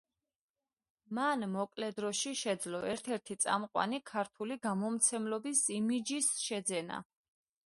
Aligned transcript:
მან 1.17 1.45
მოკლე 1.55 1.89
დროში 1.99 2.33
შესძლო 2.39 2.79
ერთ–ერთი 2.93 3.39
წამყვანი 3.45 4.03
ქართული 4.15 4.61
გამომცემლობის 4.67 5.63
იმიჯის 5.81 6.33
შეძენა. 6.49 7.01